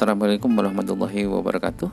Assalamualaikum 0.00 0.56
warahmatullahi 0.56 1.28
wabarakatuh. 1.28 1.92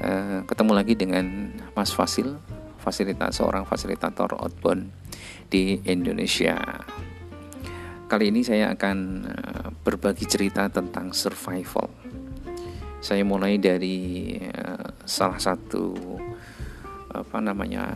Uh, 0.00 0.40
ketemu 0.48 0.72
lagi 0.72 0.96
dengan 0.96 1.52
Mas 1.76 1.92
Fasil, 1.92 2.40
fasilitas 2.80 3.36
seorang 3.36 3.68
fasilitator 3.68 4.32
outbound 4.32 4.88
di 5.52 5.76
Indonesia. 5.84 6.56
Kali 8.08 8.32
ini 8.32 8.40
saya 8.40 8.72
akan 8.72 9.28
uh, 9.28 9.68
berbagi 9.84 10.24
cerita 10.24 10.72
tentang 10.72 11.12
survival. 11.12 11.92
Saya 13.04 13.28
mulai 13.28 13.60
dari 13.60 14.32
uh, 14.40 14.96
salah 15.04 15.36
satu 15.36 15.92
apa 17.12 17.44
namanya 17.44 17.92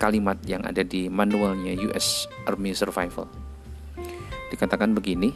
kalimat 0.00 0.40
yang 0.48 0.64
ada 0.64 0.80
di 0.80 1.12
manualnya 1.12 1.76
US 1.92 2.24
Army 2.48 2.72
Survival. 2.72 3.28
Dikatakan 4.48 4.96
begini, 4.96 5.28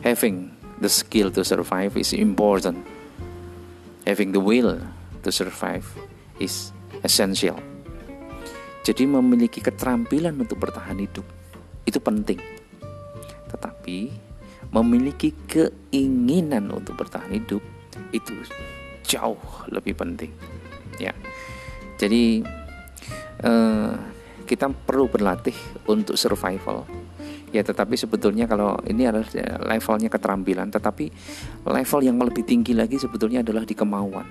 having 0.00 0.59
the 0.80 0.88
skill 0.88 1.28
to 1.30 1.44
survive 1.44 1.96
is 1.96 2.16
important. 2.16 2.82
Having 4.08 4.32
the 4.32 4.42
will 4.42 4.80
to 5.22 5.30
survive 5.30 5.84
is 6.40 6.72
essential. 7.04 7.60
Jadi 8.80 9.04
memiliki 9.04 9.60
keterampilan 9.60 10.40
untuk 10.40 10.64
bertahan 10.64 10.96
hidup 10.96 11.24
itu 11.84 12.00
penting. 12.00 12.40
Tetapi 13.52 14.08
memiliki 14.72 15.36
keinginan 15.44 16.72
untuk 16.72 16.96
bertahan 16.96 17.28
hidup 17.28 17.60
itu 18.16 18.32
jauh 19.04 19.40
lebih 19.68 19.92
penting. 20.00 20.32
Ya. 20.96 21.12
Jadi 22.00 22.40
eh, 23.44 23.94
kita 24.48 24.72
perlu 24.72 25.12
berlatih 25.12 25.54
untuk 25.84 26.16
survival 26.16 26.88
ya 27.50 27.62
tetapi 27.66 27.98
sebetulnya 27.98 28.46
kalau 28.46 28.78
ini 28.86 29.06
adalah 29.06 29.26
levelnya 29.66 30.10
keterampilan 30.10 30.70
tetapi 30.70 31.10
level 31.66 32.00
yang 32.02 32.16
lebih 32.18 32.46
tinggi 32.46 32.72
lagi 32.74 32.96
sebetulnya 32.98 33.42
adalah 33.42 33.66
di 33.66 33.74
kemauan. 33.74 34.26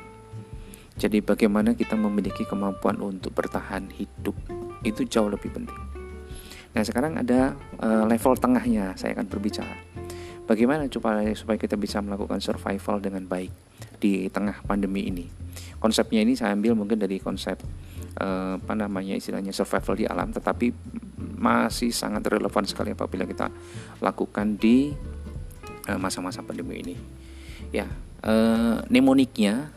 Jadi 1.00 1.24
bagaimana 1.24 1.80
kita 1.80 1.96
memiliki 1.96 2.44
kemampuan 2.44 3.00
untuk 3.00 3.32
bertahan 3.32 3.88
hidup 3.96 4.36
itu 4.84 5.08
jauh 5.08 5.32
lebih 5.32 5.48
penting. 5.48 5.80
Nah 6.76 6.84
sekarang 6.84 7.16
ada 7.16 7.56
uh, 7.80 8.04
level 8.04 8.36
tengahnya 8.36 9.00
saya 9.00 9.16
akan 9.16 9.32
berbicara. 9.32 9.80
Bagaimana 10.44 10.90
supaya 10.90 11.30
supaya 11.38 11.62
kita 11.62 11.78
bisa 11.78 12.02
melakukan 12.02 12.42
survival 12.42 13.00
dengan 13.00 13.24
baik 13.30 13.54
di 14.02 14.28
tengah 14.28 14.60
pandemi 14.66 15.08
ini? 15.08 15.30
Konsepnya 15.80 16.20
ini 16.20 16.36
saya 16.36 16.52
ambil 16.52 16.76
mungkin 16.76 17.00
dari 17.00 17.22
konsep 17.22 17.62
uh, 18.20 18.60
apa 18.60 18.74
namanya 18.76 19.16
istilahnya 19.16 19.56
survival 19.56 19.96
di 19.96 20.06
alam 20.10 20.36
tetapi 20.36 20.68
masih 21.40 21.96
sangat 21.96 22.28
relevan 22.28 22.68
sekali 22.68 22.92
apabila 22.92 23.24
kita 23.24 23.48
lakukan 24.04 24.60
di 24.60 24.92
eh, 25.88 26.00
masa-masa 26.00 26.44
pandemi 26.44 26.84
ini. 26.84 26.96
Ya, 27.70 27.88
uh, 28.24 28.82
mnemoniknya 28.88 29.70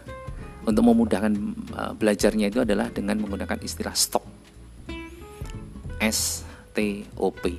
untuk 0.64 0.86
memudahkan 0.86 1.32
uh, 1.74 1.92
belajarnya 1.98 2.48
itu 2.48 2.62
adalah 2.62 2.88
dengan 2.88 3.18
menggunakan 3.18 3.58
istilah 3.60 3.92
stop. 3.92 4.22
S 5.98 6.46
T 6.74 7.06
O 7.18 7.30
P. 7.34 7.58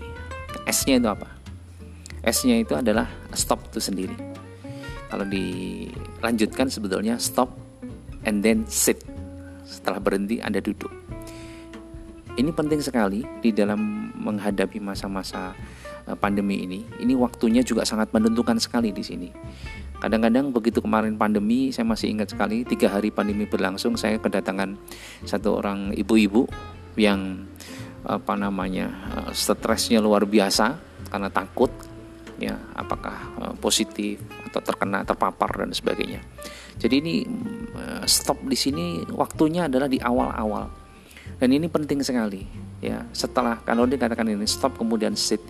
S-nya 0.63 0.97
itu 0.99 1.09
apa? 1.11 1.27
S-nya 2.23 2.59
itu 2.59 2.73
adalah 2.73 3.07
stop 3.35 3.67
itu 3.71 3.83
sendiri. 3.83 4.15
Kalau 5.11 5.27
dilanjutkan 5.27 6.71
sebetulnya 6.71 7.19
stop 7.19 7.51
and 8.23 8.41
then 8.41 8.63
sit. 8.65 9.03
Setelah 9.67 9.99
berhenti 9.99 10.39
Anda 10.39 10.63
duduk 10.63 10.89
ini 12.33 12.49
penting 12.49 12.81
sekali 12.81 13.21
di 13.45 13.53
dalam 13.53 14.09
menghadapi 14.17 14.81
masa-masa 14.81 15.53
eh, 16.09 16.17
pandemi 16.17 16.65
ini. 16.65 16.81
Ini 16.97 17.13
waktunya 17.13 17.61
juga 17.61 17.85
sangat 17.85 18.09
menentukan 18.09 18.57
sekali 18.57 18.89
di 18.89 19.03
sini. 19.05 19.29
Kadang-kadang 20.01 20.51
begitu 20.51 20.83
kemarin 20.83 21.15
pandemi, 21.15 21.71
saya 21.71 21.87
masih 21.87 22.11
ingat 22.11 22.33
sekali 22.35 22.67
tiga 22.67 22.91
hari 22.91 23.13
pandemi 23.13 23.47
berlangsung, 23.47 23.95
saya 23.95 24.19
kedatangan 24.19 24.75
satu 25.23 25.63
orang 25.63 25.95
ibu-ibu 25.95 26.49
yang 26.97 27.45
apa 28.03 28.33
namanya 28.35 28.89
eh, 29.15 29.31
stresnya 29.31 30.01
luar 30.01 30.25
biasa 30.25 30.75
karena 31.07 31.29
takut 31.29 31.69
ya 32.41 32.57
apakah 32.73 33.15
eh, 33.45 33.53
positif 33.61 34.19
atau 34.49 34.59
terkena 34.59 35.05
terpapar 35.05 35.53
dan 35.53 35.69
sebagainya. 35.69 36.19
Jadi 36.73 36.95
ini 37.05 37.15
stop 38.09 38.49
di 38.49 38.57
sini 38.57 39.05
waktunya 39.13 39.69
adalah 39.69 39.85
di 39.85 40.01
awal-awal 40.01 40.82
dan 41.43 41.51
ini 41.51 41.67
penting 41.67 41.99
sekali 41.99 42.47
ya. 42.79 43.03
Setelah 43.11 43.59
kalau 43.67 43.83
dikatakan 43.83 44.23
ini 44.31 44.47
stop 44.47 44.79
kemudian 44.79 45.11
sit. 45.11 45.43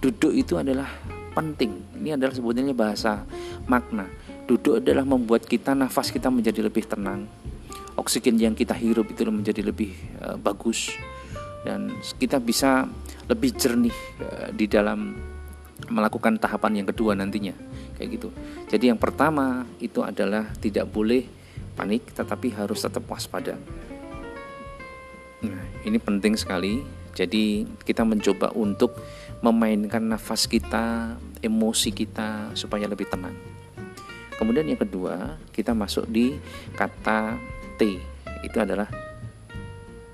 Duduk 0.00 0.32
itu 0.32 0.56
adalah 0.56 0.88
penting. 1.36 1.84
Ini 2.00 2.16
adalah 2.16 2.32
sebetulnya 2.32 2.72
bahasa 2.72 3.28
makna. 3.68 4.08
Duduk 4.48 4.80
adalah 4.80 5.04
membuat 5.04 5.44
kita 5.44 5.76
nafas 5.76 6.08
kita 6.08 6.32
menjadi 6.32 6.64
lebih 6.64 6.88
tenang. 6.88 7.28
Oksigen 7.92 8.40
yang 8.40 8.56
kita 8.56 8.72
hirup 8.72 9.04
itu 9.12 9.20
menjadi 9.28 9.60
lebih 9.60 9.92
uh, 10.24 10.40
bagus. 10.40 10.96
Dan 11.60 11.92
kita 12.16 12.40
bisa 12.40 12.88
lebih 13.28 13.52
jernih 13.52 13.92
uh, 14.24 14.48
di 14.48 14.64
dalam 14.64 15.12
melakukan 15.92 16.40
tahapan 16.40 16.80
yang 16.80 16.88
kedua 16.88 17.12
nantinya. 17.12 17.52
Kayak 18.00 18.08
gitu. 18.16 18.28
Jadi 18.72 18.88
yang 18.88 18.96
pertama 18.96 19.68
itu 19.76 20.00
adalah 20.00 20.48
tidak 20.56 20.88
boleh 20.88 21.28
panik 21.76 22.16
tetapi 22.16 22.48
harus 22.56 22.80
tetap 22.80 23.04
waspada 23.12 23.60
ini 25.84 26.00
penting 26.00 26.34
sekali. 26.34 26.80
Jadi 27.14 27.62
kita 27.86 28.02
mencoba 28.02 28.50
untuk 28.58 28.98
memainkan 29.38 30.02
nafas 30.02 30.50
kita, 30.50 31.14
emosi 31.38 31.94
kita 31.94 32.50
supaya 32.58 32.90
lebih 32.90 33.06
tenang. 33.06 33.36
Kemudian 34.34 34.66
yang 34.66 34.80
kedua, 34.82 35.38
kita 35.54 35.70
masuk 35.70 36.10
di 36.10 36.34
kata 36.74 37.38
T. 37.78 38.02
Itu 38.42 38.58
adalah 38.58 38.90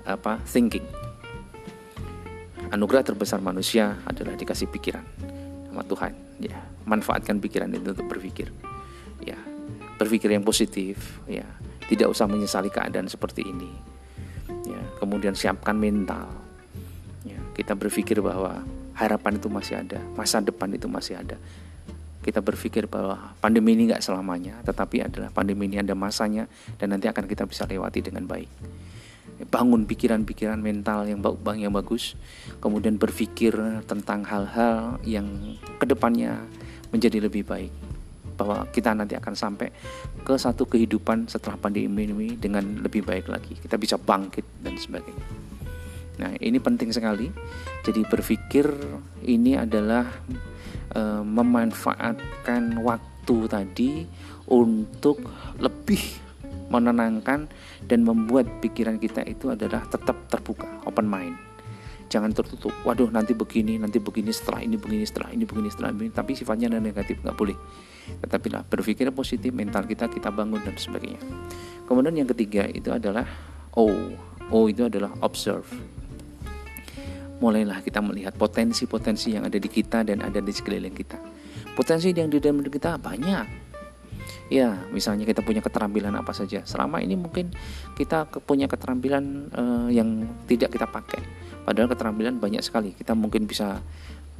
apa? 0.05 0.37
thinking. 0.45 0.85
Anugerah 2.69 3.01
terbesar 3.01 3.41
manusia 3.41 3.97
adalah 4.05 4.37
dikasih 4.37 4.69
pikiran 4.69 5.03
sama 5.73 5.81
Tuhan. 5.89 6.13
Ya, 6.37 6.61
manfaatkan 6.85 7.41
pikiran 7.41 7.73
itu 7.73 7.97
untuk 7.97 8.07
berpikir. 8.07 8.53
Ya, 9.25 9.41
berpikir 9.97 10.29
yang 10.37 10.45
positif, 10.45 11.17
ya. 11.25 11.49
Tidak 11.89 12.07
usah 12.07 12.29
menyesali 12.29 12.71
keadaan 12.71 13.09
seperti 13.09 13.43
ini 13.43 13.90
kemudian 15.11 15.35
siapkan 15.35 15.75
mental. 15.75 16.31
Ya, 17.27 17.35
kita 17.51 17.75
berpikir 17.75 18.23
bahwa 18.23 18.63
harapan 18.95 19.35
itu 19.35 19.51
masih 19.51 19.83
ada 19.83 19.99
masa 20.15 20.39
depan 20.39 20.71
itu 20.71 20.87
masih 20.87 21.19
ada. 21.19 21.35
Kita 22.23 22.39
berpikir 22.39 22.87
bahwa 22.87 23.35
pandemi 23.43 23.75
ini 23.75 23.91
nggak 23.91 23.99
selamanya 23.99 24.63
tetapi 24.63 25.03
adalah 25.03 25.27
pandemi 25.35 25.67
ini 25.67 25.83
ada 25.83 25.91
masanya 25.91 26.47
dan 26.79 26.95
nanti 26.95 27.11
akan 27.11 27.27
kita 27.27 27.43
bisa 27.43 27.67
lewati 27.67 27.99
dengan 27.99 28.23
baik. 28.23 28.47
Bangun 29.51 29.83
pikiran-pikiran 29.83 30.63
mental 30.63 31.03
yang 31.11 31.19
bang 31.19 31.59
yang 31.59 31.75
bagus 31.75 32.15
kemudian 32.63 32.95
berpikir 32.95 33.51
tentang 33.83 34.23
hal-hal 34.23 34.95
yang 35.03 35.27
ke 35.75 35.83
depannya 35.83 36.39
menjadi 36.95 37.27
lebih 37.27 37.43
baik 37.43 37.90
bahwa 38.41 38.65
kita 38.73 38.97
nanti 38.97 39.13
akan 39.13 39.37
sampai 39.37 39.69
ke 40.25 40.33
satu 40.33 40.65
kehidupan 40.65 41.29
setelah 41.29 41.61
pandemi 41.61 42.09
ini 42.09 42.33
dengan 42.41 42.81
lebih 42.81 43.05
baik 43.05 43.29
lagi. 43.29 43.53
Kita 43.53 43.77
bisa 43.77 44.01
bangkit 44.01 44.65
dan 44.65 44.73
sebagainya. 44.81 45.25
Nah, 46.17 46.33
ini 46.41 46.57
penting 46.57 46.89
sekali. 46.89 47.29
Jadi 47.85 48.01
berpikir 48.09 48.65
ini 49.29 49.53
adalah 49.53 50.09
e, 50.89 51.01
memanfaatkan 51.21 52.81
waktu 52.81 53.37
tadi 53.45 53.91
untuk 54.49 55.21
lebih 55.61 56.01
menenangkan 56.73 57.45
dan 57.85 57.99
membuat 58.01 58.49
pikiran 58.57 58.97
kita 58.97 59.21
itu 59.29 59.53
adalah 59.53 59.85
tetap 59.85 60.17
terbuka, 60.33 60.65
open 60.89 61.05
mind 61.05 61.50
jangan 62.11 62.35
tertutup. 62.35 62.75
Waduh 62.83 63.07
nanti 63.07 63.31
begini 63.31 63.79
nanti 63.79 64.03
begini 64.03 64.35
setelah 64.35 64.59
ini 64.59 64.75
begini 64.75 65.07
setelah 65.07 65.31
ini 65.31 65.47
begini 65.47 65.71
setelah 65.71 65.95
ini 65.95 66.11
tapi 66.11 66.35
sifatnya 66.35 66.67
negatif 66.75 67.23
nggak 67.23 67.37
boleh. 67.39 67.55
Tetapi 68.19 68.47
lah 68.51 68.67
berpikir 68.67 69.07
positif 69.15 69.55
mental 69.55 69.87
kita 69.87 70.11
kita 70.11 70.27
bangun 70.27 70.59
dan 70.59 70.75
sebagainya. 70.75 71.23
Kemudian 71.87 72.19
yang 72.19 72.29
ketiga 72.35 72.67
itu 72.67 72.91
adalah 72.91 73.23
O. 73.79 73.87
O 74.51 74.67
itu 74.67 74.91
adalah 74.91 75.15
observe. 75.23 75.71
Mulailah 77.39 77.81
kita 77.81 78.03
melihat 78.03 78.35
potensi-potensi 78.35 79.33
yang 79.33 79.47
ada 79.47 79.57
di 79.57 79.65
kita 79.71 80.03
dan 80.03 80.21
ada 80.21 80.43
di 80.43 80.51
sekeliling 80.51 80.93
kita. 80.93 81.17
Potensi 81.73 82.11
yang 82.11 82.27
di 82.27 82.37
dalam 82.37 82.61
kita 82.61 82.99
banyak. 82.99 83.71
Ya 84.51 84.75
misalnya 84.91 85.23
kita 85.23 85.39
punya 85.39 85.63
keterampilan 85.63 86.11
apa 86.13 86.35
saja. 86.35 86.61
Selama 86.67 86.99
ini 86.99 87.15
mungkin 87.15 87.49
kita 87.95 88.27
punya 88.43 88.67
keterampilan 88.67 89.47
uh, 89.55 89.87
yang 89.87 90.27
tidak 90.45 90.75
kita 90.75 90.85
pakai 90.85 91.40
padahal 91.63 91.89
keterampilan 91.91 92.37
banyak 92.41 92.63
sekali 92.63 92.93
kita 92.95 93.13
mungkin 93.13 93.45
bisa 93.45 93.81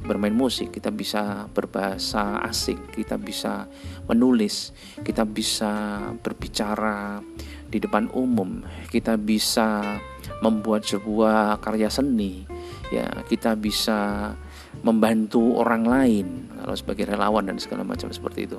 bermain 0.02 0.34
musik, 0.34 0.74
kita 0.74 0.90
bisa 0.90 1.46
berbahasa 1.54 2.42
asing, 2.50 2.90
kita 2.90 3.22
bisa 3.22 3.70
menulis, 4.10 4.74
kita 5.06 5.22
bisa 5.30 6.02
berbicara 6.18 7.22
di 7.70 7.78
depan 7.78 8.10
umum, 8.18 8.66
kita 8.90 9.16
bisa 9.16 10.02
membuat 10.42 10.90
sebuah 10.90 11.62
karya 11.62 11.88
seni, 11.94 12.42
ya 12.90 13.08
kita 13.30 13.54
bisa 13.54 14.34
membantu 14.82 15.62
orang 15.62 15.86
lain 15.86 16.28
kalau 16.50 16.76
sebagai 16.76 17.06
relawan 17.14 17.46
dan 17.46 17.62
segala 17.62 17.86
macam 17.86 18.10
seperti 18.10 18.50
itu. 18.50 18.58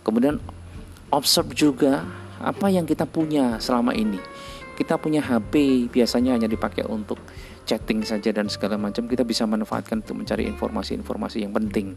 Kemudian 0.00 0.40
observe 1.12 1.52
juga 1.52 2.00
apa 2.40 2.72
yang 2.72 2.88
kita 2.88 3.04
punya 3.04 3.60
selama 3.60 3.92
ini. 3.92 4.18
Kita 4.78 4.94
punya 4.94 5.18
HP 5.18 5.86
biasanya 5.90 6.38
hanya 6.38 6.46
dipakai 6.46 6.86
untuk 6.86 7.18
chatting 7.68 8.00
saja 8.00 8.32
dan 8.32 8.48
segala 8.48 8.80
macam 8.80 9.04
kita 9.04 9.28
bisa 9.28 9.44
manfaatkan 9.44 10.00
untuk 10.00 10.24
mencari 10.24 10.48
informasi-informasi 10.48 11.44
yang 11.44 11.52
penting. 11.52 11.92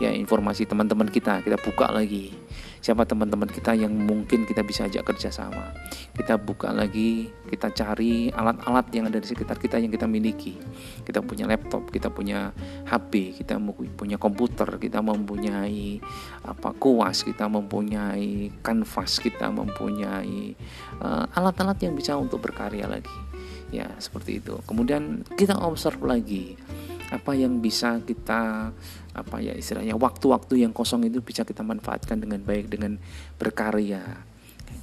Ya 0.00 0.08
informasi 0.08 0.64
teman-teman 0.64 1.12
kita 1.12 1.44
kita 1.44 1.60
buka 1.60 1.92
lagi. 1.92 2.32
Siapa 2.80 3.04
teman-teman 3.04 3.46
kita 3.46 3.76
yang 3.76 3.92
mungkin 3.92 4.48
kita 4.48 4.64
bisa 4.64 4.88
ajak 4.88 5.06
kerjasama 5.06 5.70
kita 6.12 6.36
buka 6.36 6.74
lagi 6.74 7.30
kita 7.48 7.72
cari 7.72 8.28
alat-alat 8.32 8.86
yang 8.92 9.06
ada 9.08 9.16
di 9.20 9.28
sekitar 9.28 9.60
kita 9.60 9.76
yang 9.78 9.92
kita 9.92 10.08
miliki. 10.08 10.56
Kita 11.04 11.20
punya 11.20 11.44
laptop 11.44 11.92
kita 11.92 12.08
punya 12.08 12.50
HP 12.88 13.36
kita 13.44 13.60
punya 13.96 14.16
komputer 14.16 14.80
kita 14.80 15.04
mempunyai 15.04 16.00
apa 16.42 16.72
kuas 16.74 17.22
kita 17.22 17.46
mempunyai 17.46 18.50
kanvas 18.64 19.20
kita 19.20 19.52
mempunyai 19.52 20.56
uh, 21.04 21.28
alat-alat 21.36 21.78
yang 21.84 21.94
bisa 21.94 22.16
untuk 22.16 22.40
berkarya 22.44 22.88
lagi 22.88 23.31
ya 23.72 23.88
seperti 23.96 24.38
itu. 24.44 24.60
Kemudian 24.68 25.24
kita 25.34 25.56
observe 25.58 26.04
lagi 26.04 26.54
apa 27.12 27.36
yang 27.36 27.60
bisa 27.60 28.00
kita 28.04 28.72
apa 29.12 29.36
ya 29.44 29.52
istilahnya 29.52 29.96
waktu-waktu 30.00 30.64
yang 30.64 30.72
kosong 30.72 31.04
itu 31.04 31.20
bisa 31.20 31.44
kita 31.44 31.60
manfaatkan 31.60 32.16
dengan 32.16 32.40
baik 32.40 32.72
dengan 32.72 32.96
berkarya 33.36 34.00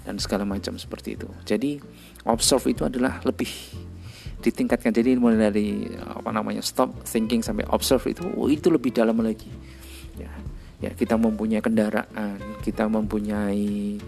dan 0.05 0.15
segala 0.21 0.45
macam 0.45 0.77
seperti 0.77 1.17
itu. 1.17 1.29
Jadi 1.45 1.77
observe 2.25 2.69
itu 2.69 2.85
adalah 2.85 3.21
lebih 3.25 3.49
ditingkatkan. 4.45 4.93
Jadi 4.93 5.17
mulai 5.17 5.49
dari 5.49 5.85
apa 6.01 6.29
namanya 6.33 6.61
stop 6.65 7.05
thinking 7.05 7.45
sampai 7.45 7.65
observe 7.69 8.05
itu 8.09 8.25
oh, 8.25 8.49
itu 8.49 8.69
lebih 8.69 8.93
dalam 8.93 9.21
lagi. 9.21 9.49
Ya 10.17 10.29
ya 10.79 10.91
kita 10.95 11.19
mempunyai 11.19 11.59
kendaraan 11.59 12.39
kita 12.63 12.87
mempunyai 12.87 13.99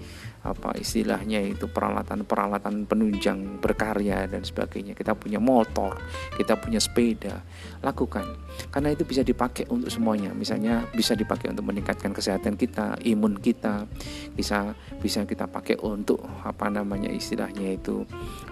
apa 0.42 0.74
istilahnya 0.74 1.38
itu 1.46 1.70
peralatan-peralatan 1.70 2.90
penunjang 2.90 3.62
berkarya 3.62 4.26
dan 4.26 4.42
sebagainya. 4.42 4.98
Kita 4.98 5.14
punya 5.14 5.38
motor, 5.38 6.02
kita 6.34 6.58
punya 6.58 6.82
sepeda, 6.82 7.46
lakukan. 7.86 8.26
Karena 8.74 8.90
itu 8.90 9.06
bisa 9.06 9.22
dipakai 9.22 9.70
untuk 9.70 9.94
semuanya. 9.94 10.34
Misalnya 10.34 10.90
bisa 10.90 11.14
dipakai 11.14 11.54
untuk 11.54 11.70
meningkatkan 11.70 12.10
kesehatan 12.10 12.58
kita, 12.58 12.98
imun 13.06 13.38
kita, 13.38 13.86
bisa 14.34 14.74
bisa 14.98 15.30
kita 15.30 15.46
pakai 15.46 15.78
untuk 15.86 16.26
apa 16.42 16.74
namanya 16.74 17.14
istilahnya 17.14 17.78
itu 17.78 18.02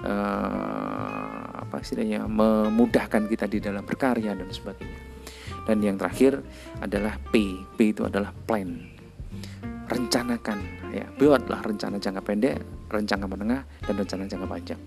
uh, 0.05 1.65
apa 1.65 1.81
istilahnya 1.81 2.29
memudahkan 2.29 3.25
kita 3.25 3.49
di 3.49 3.57
dalam 3.57 3.81
berkarya 3.81 4.37
dan 4.37 4.49
sebagainya. 4.53 5.01
Dan 5.65 5.81
yang 5.81 5.97
terakhir 5.97 6.41
adalah 6.81 7.17
P. 7.33 7.65
P 7.77 7.93
itu 7.93 8.05
adalah 8.05 8.33
plan. 8.45 8.98
Rencanakan 9.89 10.57
ya. 10.93 11.05
Buatlah 11.17 11.59
rencana 11.65 11.97
jangka 11.97 12.21
pendek 12.21 12.61
rencana 12.89 13.25
menengah 13.29 13.61
dan 13.85 13.93
rencana 14.01 14.25
jangka 14.25 14.47
panjang. 14.49 14.81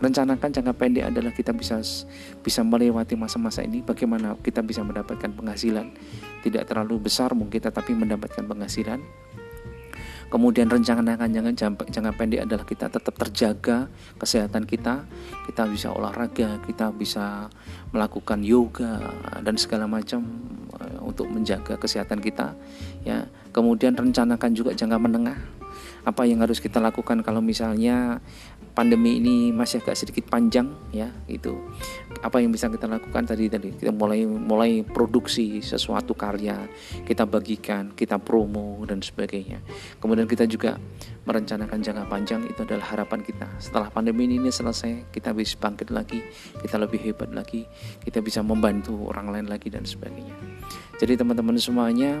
Rencanakan 0.00 0.48
jangka 0.54 0.72
pendek 0.78 1.04
adalah 1.10 1.32
kita 1.34 1.50
bisa 1.52 1.82
bisa 2.40 2.60
melewati 2.62 3.18
masa-masa 3.18 3.66
ini 3.66 3.82
bagaimana 3.82 4.38
kita 4.40 4.62
bisa 4.62 4.86
mendapatkan 4.86 5.28
penghasilan. 5.34 5.92
Tidak 6.40 6.62
terlalu 6.64 7.10
besar 7.10 7.34
mungkin 7.34 7.60
tetapi 7.60 7.92
mendapatkan 7.92 8.46
penghasilan. 8.46 9.02
Kemudian 10.30 10.70
rencanakan 10.70 11.34
jangan 11.34 11.54
jangka, 11.58 11.90
jangka 11.90 12.12
pendek 12.14 12.40
adalah 12.46 12.62
kita 12.62 12.86
tetap 12.86 13.18
terjaga 13.18 13.90
kesehatan 14.14 14.62
kita, 14.62 15.02
kita 15.50 15.66
bisa 15.66 15.90
olahraga, 15.90 16.62
kita 16.70 16.94
bisa 16.94 17.50
melakukan 17.90 18.38
yoga 18.46 19.10
dan 19.42 19.58
segala 19.58 19.90
macam 19.90 20.22
untuk 21.10 21.26
menjaga 21.28 21.74
kesehatan 21.76 22.22
kita. 22.22 22.54
Ya, 23.02 23.26
kemudian 23.50 23.98
rencanakan 23.98 24.50
juga 24.54 24.70
jangka 24.72 24.98
menengah 24.98 25.38
apa 26.04 26.22
yang 26.24 26.40
harus 26.40 26.58
kita 26.58 26.80
lakukan 26.80 27.20
kalau 27.20 27.44
misalnya 27.44 28.20
pandemi 28.72 29.18
ini 29.18 29.50
masih 29.50 29.82
agak 29.82 29.98
sedikit 29.98 30.30
panjang 30.30 30.70
ya 30.94 31.10
itu 31.26 31.58
apa 32.22 32.38
yang 32.38 32.54
bisa 32.54 32.70
kita 32.70 32.86
lakukan 32.86 33.26
tadi 33.26 33.50
tadi 33.50 33.74
kita 33.74 33.90
mulai 33.90 34.24
mulai 34.24 34.86
produksi 34.86 35.58
sesuatu 35.60 36.14
karya 36.14 36.68
kita 37.04 37.26
bagikan 37.26 37.90
kita 37.96 38.20
promo 38.20 38.80
dan 38.86 39.00
sebagainya. 39.00 39.60
Kemudian 39.98 40.28
kita 40.28 40.44
juga 40.46 40.76
merencanakan 41.26 41.78
jangka 41.80 42.04
panjang 42.08 42.40
itu 42.48 42.60
adalah 42.64 42.86
harapan 42.92 43.20
kita. 43.24 43.48
Setelah 43.60 43.88
pandemi 43.92 44.28
ini 44.28 44.48
selesai 44.48 45.10
kita 45.12 45.34
bisa 45.34 45.56
bangkit 45.58 45.92
lagi 45.92 46.22
kita 46.60 46.76
lebih 46.80 47.00
hebat 47.02 47.32
lagi 47.32 47.66
kita 48.04 48.20
bisa 48.20 48.40
membantu 48.44 49.08
orang 49.10 49.32
lain 49.32 49.46
lagi 49.48 49.68
dan 49.72 49.84
sebagainya. 49.84 50.36
Jadi 51.00 51.16
teman-teman 51.16 51.56
semuanya 51.56 52.20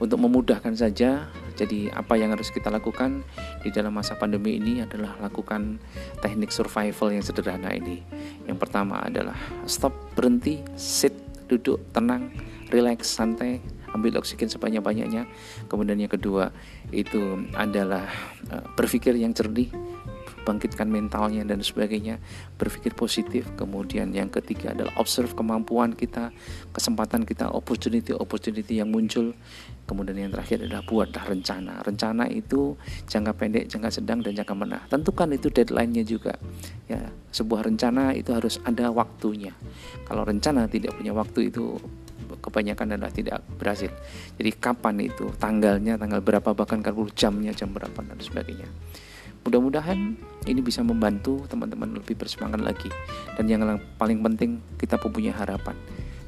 untuk 0.00 0.18
memudahkan 0.18 0.72
saja 0.74 1.28
jadi 1.60 1.92
apa 1.92 2.16
yang 2.16 2.32
harus 2.32 2.48
kita 2.48 2.72
lakukan 2.72 3.20
di 3.60 3.68
dalam 3.68 3.92
masa 3.92 4.16
pandemi 4.16 4.56
ini 4.56 4.80
adalah 4.80 5.12
lakukan 5.20 5.76
teknik 6.24 6.48
survival 6.48 7.12
yang 7.12 7.20
sederhana 7.20 7.68
ini. 7.76 8.00
Yang 8.48 8.64
pertama 8.64 9.04
adalah 9.04 9.36
stop, 9.68 9.92
berhenti, 10.16 10.64
sit, 10.72 11.12
duduk, 11.52 11.84
tenang, 11.92 12.32
relax, 12.72 13.12
santai, 13.12 13.60
ambil 13.92 14.24
oksigen 14.24 14.48
sebanyak-banyaknya. 14.48 15.28
Kemudian 15.68 16.00
yang 16.00 16.08
kedua 16.08 16.48
itu 16.96 17.44
adalah 17.52 18.08
uh, 18.48 18.64
berpikir 18.72 19.12
yang 19.20 19.36
cerdik, 19.36 19.68
bangkitkan 20.42 20.88
mentalnya 20.88 21.44
dan 21.44 21.60
sebagainya 21.60 22.18
berpikir 22.56 22.96
positif. 22.96 23.48
Kemudian 23.56 24.12
yang 24.12 24.28
ketiga 24.28 24.72
adalah 24.72 24.94
observe 24.98 25.32
kemampuan 25.36 25.94
kita 25.94 26.32
kesempatan 26.72 27.24
kita 27.28 27.50
opportunity 27.52 28.14
opportunity 28.14 28.80
yang 28.80 28.90
muncul. 28.90 29.36
Kemudian 29.88 30.28
yang 30.28 30.32
terakhir 30.32 30.62
adalah 30.62 30.86
buatlah 30.86 31.24
rencana. 31.26 31.82
Rencana 31.82 32.30
itu 32.30 32.78
jangka 33.10 33.32
pendek 33.34 33.64
jangka 33.66 33.90
sedang 33.90 34.22
dan 34.22 34.38
jangka 34.38 34.54
menengah. 34.54 34.84
Tentukan 34.86 35.34
itu 35.34 35.50
deadline-nya 35.50 36.04
juga 36.06 36.38
ya. 36.86 37.10
Sebuah 37.30 37.66
rencana 37.66 38.14
itu 38.14 38.30
harus 38.34 38.62
ada 38.62 38.90
waktunya. 38.90 39.54
Kalau 40.06 40.22
rencana 40.22 40.66
tidak 40.70 40.94
punya 40.98 41.14
waktu 41.14 41.50
itu 41.50 41.78
kebanyakan 42.38 42.94
adalah 42.94 43.10
tidak 43.10 43.42
berhasil. 43.58 43.90
Jadi 44.38 44.50
kapan 44.56 44.96
itu? 45.02 45.26
Tanggalnya, 45.36 45.98
tanggal 45.98 46.22
berapa 46.22 46.54
bahkan 46.54 46.78
kalau 46.78 47.10
jamnya 47.12 47.50
jam 47.50 47.74
berapa 47.74 47.98
dan 47.98 48.18
sebagainya. 48.18 48.66
Mudah-mudahan 49.46 50.16
ini 50.46 50.60
bisa 50.60 50.84
membantu 50.84 51.44
teman-teman 51.48 51.96
lebih 51.96 52.16
bersemangat 52.16 52.60
lagi. 52.60 52.92
Dan 53.36 53.48
yang 53.48 53.64
paling 53.96 54.20
penting 54.20 54.60
kita 54.76 55.00
punya 55.00 55.32
harapan. 55.32 55.74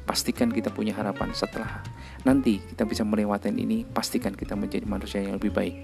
Pastikan 0.03 0.51
kita 0.51 0.67
punya 0.67 0.91
harapan 0.91 1.31
setelah 1.31 1.79
nanti 2.27 2.59
kita 2.59 2.83
bisa 2.83 3.07
melewati 3.07 3.47
ini, 3.55 3.87
pastikan 3.87 4.35
kita 4.35 4.51
menjadi 4.59 4.83
manusia 4.83 5.23
yang 5.23 5.39
lebih 5.39 5.55
baik. 5.55 5.75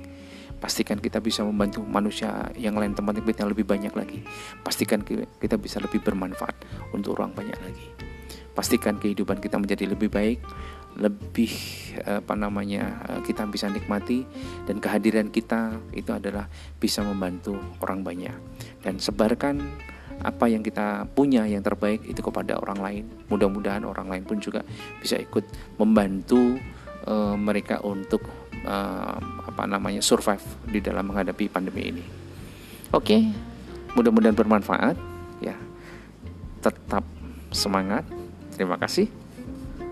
Pastikan 0.59 0.99
kita 0.99 1.23
bisa 1.23 1.39
membantu 1.47 1.79
manusia 1.87 2.51
yang 2.59 2.75
lain 2.75 2.91
teman-teman 2.91 3.31
yang 3.31 3.47
lebih 3.47 3.63
banyak 3.63 3.95
lagi. 3.95 4.19
Pastikan 4.59 5.07
kita 5.39 5.55
bisa 5.55 5.79
lebih 5.79 6.03
bermanfaat 6.03 6.51
untuk 6.91 7.15
orang 7.15 7.31
banyak 7.31 7.55
lagi. 7.63 7.87
Pastikan 8.51 8.99
kehidupan 8.99 9.39
kita 9.39 9.55
menjadi 9.55 9.87
lebih 9.95 10.11
baik, 10.11 10.43
lebih 10.97 11.51
apa 12.05 12.33
namanya 12.33 13.03
eh, 13.11 13.21
kita 13.21 13.45
bisa 13.45 13.69
nikmati 13.69 14.25
dan 14.65 14.81
kehadiran 14.81 15.29
kita 15.29 15.77
itu 15.93 16.09
adalah 16.09 16.49
bisa 16.81 17.05
membantu 17.05 17.59
orang 17.83 18.01
banyak. 18.01 18.35
Dan 18.81 18.97
sebarkan 18.97 19.59
apa 20.19 20.51
yang 20.51 20.59
kita 20.59 21.07
punya 21.15 21.47
yang 21.47 21.63
terbaik 21.63 22.03
itu 22.03 22.19
kepada 22.19 22.59
orang 22.59 22.79
lain. 22.79 23.03
Mudah-mudahan 23.31 23.87
orang 23.87 24.11
lain 24.11 24.23
pun 24.27 24.37
juga 24.43 24.65
bisa 24.99 25.15
ikut 25.15 25.47
membantu 25.79 26.59
uh, 27.07 27.35
mereka 27.39 27.79
untuk 27.87 28.27
uh, 28.67 29.15
apa 29.47 29.63
namanya 29.63 30.03
survive 30.03 30.43
di 30.67 30.83
dalam 30.83 31.07
menghadapi 31.07 31.47
pandemi 31.47 31.95
ini. 31.95 32.03
Oke 32.91 33.15
okay. 33.15 33.21
mudah-mudahan 33.95 34.35
bermanfaat 34.35 34.97
ya. 35.39 35.55
Tetap 36.59 37.07
semangat. 37.55 38.03
Terima 38.59 38.75
kasih 38.75 39.18